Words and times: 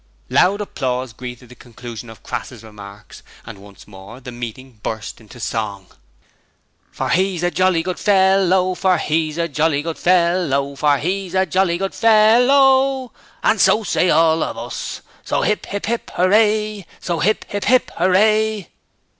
Loud 0.31 0.61
applause 0.61 1.13
greeted 1.13 1.49
the 1.49 1.53
conclusion 1.53 2.09
of 2.09 2.23
Crass's 2.23 2.63
remarks, 2.63 3.21
and 3.45 3.59
once 3.59 3.87
more 3.87 4.19
the 4.19 4.31
meeting 4.31 4.79
burst 4.81 5.21
into 5.21 5.39
song: 5.39 5.85
For 6.91 7.09
he's 7.09 7.43
a 7.43 7.51
jolly 7.51 7.83
good 7.83 7.99
fellow 7.99 8.73
For 8.73 8.97
he's 8.97 9.37
a 9.37 9.47
jolly 9.47 9.83
good 9.83 9.99
fellow. 9.99 10.75
For 10.75 10.97
he's 10.97 11.35
a 11.35 11.45
jolly 11.45 11.77
good 11.77 11.93
fellow, 11.93 13.11
And 13.43 13.61
so 13.61 13.83
say 13.83 14.09
all 14.09 14.41
of 14.41 14.57
us. 14.57 15.01
So 15.23 15.43
'ip, 15.43 15.71
'ip, 15.71 15.87
'ip, 15.87 16.09
'ooray! 16.17 16.87
So 16.99 17.21
'ip, 17.21 17.45
'ip, 17.53 17.69
'ip, 17.69 17.91
'ooray! 17.99 18.69